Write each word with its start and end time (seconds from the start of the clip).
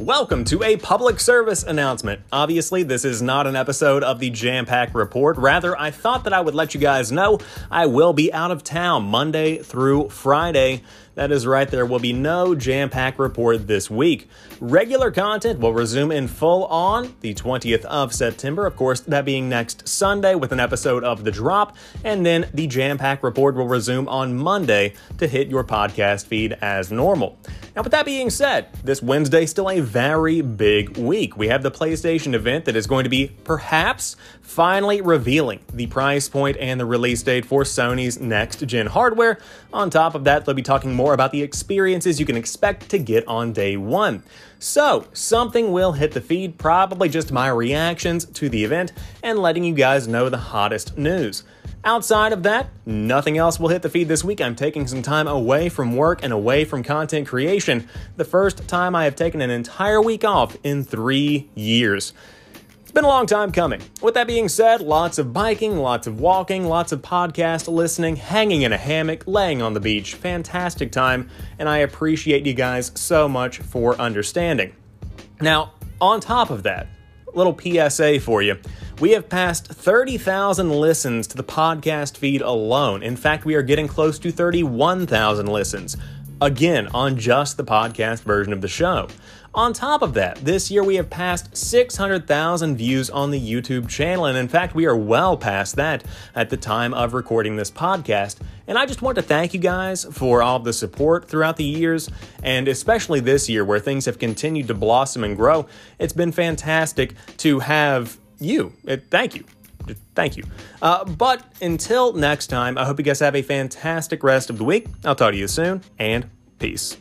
Welcome 0.00 0.44
to 0.44 0.62
a 0.62 0.76
public 0.76 1.18
service 1.18 1.64
announcement. 1.64 2.20
Obviously, 2.30 2.84
this 2.84 3.04
is 3.04 3.20
not 3.20 3.48
an 3.48 3.56
episode 3.56 4.04
of 4.04 4.20
the 4.20 4.30
Jampack 4.30 4.94
Report. 4.94 5.36
Rather, 5.38 5.76
I 5.76 5.90
thought 5.90 6.22
that 6.22 6.32
I 6.32 6.40
would 6.40 6.54
let 6.54 6.72
you 6.72 6.78
guys 6.78 7.10
know 7.10 7.40
I 7.68 7.86
will 7.86 8.12
be 8.12 8.32
out 8.32 8.52
of 8.52 8.62
town 8.62 9.06
Monday 9.06 9.58
through 9.58 10.10
Friday. 10.10 10.84
That 11.16 11.32
is 11.32 11.48
right, 11.48 11.68
there 11.68 11.84
will 11.84 11.98
be 11.98 12.12
no 12.12 12.54
Jampack 12.54 13.18
Report 13.18 13.66
this 13.66 13.90
week. 13.90 14.28
Regular 14.60 15.10
content 15.10 15.58
will 15.58 15.72
resume 15.72 16.12
in 16.12 16.28
full 16.28 16.66
on 16.66 17.16
the 17.22 17.34
20th 17.34 17.84
of 17.86 18.14
September, 18.14 18.66
of 18.66 18.76
course, 18.76 19.00
that 19.00 19.24
being 19.24 19.48
next 19.48 19.88
Sunday 19.88 20.36
with 20.36 20.52
an 20.52 20.60
episode 20.60 21.02
of 21.02 21.24
The 21.24 21.32
Drop, 21.32 21.76
and 22.04 22.24
then 22.24 22.48
the 22.54 22.68
Jampack 22.68 23.24
Report 23.24 23.56
will 23.56 23.66
resume 23.66 24.06
on 24.06 24.36
Monday 24.36 24.94
to 25.18 25.26
hit 25.26 25.48
your 25.48 25.64
podcast 25.64 26.26
feed 26.26 26.52
as 26.60 26.92
normal. 26.92 27.36
Now, 27.78 27.84
with 27.84 27.92
that 27.92 28.06
being 28.06 28.28
said, 28.28 28.72
this 28.82 29.00
Wednesday 29.00 29.46
still 29.46 29.70
a 29.70 29.78
very 29.78 30.40
big 30.40 30.96
week. 30.98 31.36
We 31.36 31.46
have 31.46 31.62
the 31.62 31.70
PlayStation 31.70 32.34
event 32.34 32.64
that 32.64 32.74
is 32.74 32.88
going 32.88 33.04
to 33.04 33.08
be 33.08 33.28
perhaps 33.44 34.16
finally 34.40 35.00
revealing 35.00 35.60
the 35.72 35.86
price 35.86 36.28
point 36.28 36.56
and 36.56 36.80
the 36.80 36.84
release 36.84 37.22
date 37.22 37.46
for 37.46 37.62
Sony's 37.62 38.18
next 38.18 38.66
gen 38.66 38.86
hardware. 38.86 39.38
On 39.72 39.90
top 39.90 40.16
of 40.16 40.24
that, 40.24 40.44
they'll 40.44 40.56
be 40.56 40.62
talking 40.62 40.92
more 40.92 41.14
about 41.14 41.30
the 41.30 41.40
experiences 41.40 42.18
you 42.18 42.26
can 42.26 42.36
expect 42.36 42.88
to 42.88 42.98
get 42.98 43.24
on 43.28 43.52
day 43.52 43.76
one. 43.76 44.24
So, 44.58 45.06
something 45.12 45.70
will 45.70 45.92
hit 45.92 46.10
the 46.10 46.20
feed, 46.20 46.58
probably 46.58 47.08
just 47.08 47.30
my 47.30 47.46
reactions 47.46 48.24
to 48.24 48.48
the 48.48 48.64
event 48.64 48.90
and 49.22 49.38
letting 49.38 49.62
you 49.62 49.74
guys 49.74 50.08
know 50.08 50.28
the 50.28 50.36
hottest 50.36 50.98
news. 50.98 51.44
Outside 51.84 52.32
of 52.32 52.42
that, 52.42 52.70
nothing 52.86 53.38
else 53.38 53.60
will 53.60 53.68
hit 53.68 53.82
the 53.82 53.88
feed 53.88 54.08
this 54.08 54.24
week. 54.24 54.40
I'm 54.40 54.56
taking 54.56 54.86
some 54.88 55.00
time 55.00 55.28
away 55.28 55.68
from 55.68 55.94
work 55.94 56.24
and 56.24 56.32
away 56.32 56.64
from 56.64 56.82
content 56.82 57.28
creation. 57.28 57.88
The 58.16 58.24
first 58.24 58.66
time 58.66 58.96
I 58.96 59.04
have 59.04 59.14
taken 59.14 59.40
an 59.40 59.50
entire 59.50 60.02
week 60.02 60.24
off 60.24 60.56
in 60.64 60.82
three 60.82 61.48
years. 61.54 62.12
It's 62.80 62.90
been 62.90 63.04
a 63.04 63.08
long 63.08 63.26
time 63.26 63.52
coming. 63.52 63.80
With 64.02 64.14
that 64.14 64.26
being 64.26 64.48
said, 64.48 64.80
lots 64.80 65.18
of 65.18 65.32
biking, 65.32 65.76
lots 65.76 66.06
of 66.08 66.20
walking, 66.20 66.64
lots 66.64 66.90
of 66.90 67.00
podcast 67.00 67.68
listening, 67.72 68.16
hanging 68.16 68.62
in 68.62 68.72
a 68.72 68.78
hammock, 68.78 69.22
laying 69.26 69.62
on 69.62 69.74
the 69.74 69.80
beach. 69.80 70.14
Fantastic 70.14 70.90
time, 70.90 71.28
and 71.58 71.68
I 71.68 71.78
appreciate 71.78 72.44
you 72.44 72.54
guys 72.54 72.90
so 72.96 73.28
much 73.28 73.58
for 73.58 73.94
understanding. 74.00 74.74
Now, 75.40 75.74
on 76.00 76.20
top 76.20 76.50
of 76.50 76.64
that, 76.64 76.88
little 77.34 77.56
PSA 77.56 78.20
for 78.20 78.42
you. 78.42 78.56
We 79.00 79.12
have 79.12 79.28
passed 79.28 79.68
30,000 79.68 80.72
listens 80.72 81.28
to 81.28 81.36
the 81.36 81.44
podcast 81.44 82.16
feed 82.16 82.42
alone. 82.42 83.04
In 83.04 83.14
fact, 83.14 83.44
we 83.44 83.54
are 83.54 83.62
getting 83.62 83.86
close 83.86 84.18
to 84.18 84.32
31,000 84.32 85.46
listens. 85.46 85.96
Again, 86.40 86.88
on 86.88 87.16
just 87.16 87.56
the 87.56 87.64
podcast 87.64 88.22
version 88.22 88.52
of 88.52 88.60
the 88.60 88.66
show. 88.66 89.06
On 89.54 89.72
top 89.72 90.02
of 90.02 90.14
that, 90.14 90.44
this 90.44 90.68
year 90.68 90.82
we 90.82 90.96
have 90.96 91.08
passed 91.08 91.56
600,000 91.56 92.76
views 92.76 93.08
on 93.08 93.30
the 93.30 93.40
YouTube 93.40 93.88
channel, 93.88 94.24
and 94.24 94.36
in 94.36 94.48
fact, 94.48 94.74
we 94.74 94.86
are 94.86 94.96
well 94.96 95.36
past 95.36 95.76
that 95.76 96.02
at 96.34 96.50
the 96.50 96.56
time 96.56 96.92
of 96.92 97.14
recording 97.14 97.54
this 97.54 97.70
podcast. 97.70 98.38
And 98.66 98.76
I 98.76 98.84
just 98.84 99.00
want 99.00 99.14
to 99.14 99.22
thank 99.22 99.54
you 99.54 99.60
guys 99.60 100.06
for 100.10 100.42
all 100.42 100.58
the 100.58 100.72
support 100.72 101.28
throughout 101.28 101.56
the 101.56 101.64
years, 101.64 102.10
and 102.42 102.66
especially 102.66 103.20
this 103.20 103.48
year 103.48 103.64
where 103.64 103.78
things 103.78 104.06
have 104.06 104.18
continued 104.18 104.66
to 104.68 104.74
blossom 104.74 105.22
and 105.22 105.36
grow. 105.36 105.66
It's 106.00 106.12
been 106.12 106.32
fantastic 106.32 107.14
to 107.38 107.60
have 107.60 108.18
you. 108.38 108.72
Uh, 108.86 108.96
thank 109.10 109.34
you. 109.34 109.44
Thank 110.14 110.36
you. 110.36 110.44
Uh, 110.82 111.04
but 111.04 111.42
until 111.62 112.12
next 112.12 112.48
time, 112.48 112.76
I 112.76 112.84
hope 112.84 112.98
you 112.98 113.04
guys 113.04 113.20
have 113.20 113.34
a 113.34 113.42
fantastic 113.42 114.22
rest 114.22 114.50
of 114.50 114.58
the 114.58 114.64
week. 114.64 114.86
I'll 115.04 115.14
talk 115.14 115.32
to 115.32 115.38
you 115.38 115.48
soon, 115.48 115.82
and 115.98 116.28
peace. 116.58 116.98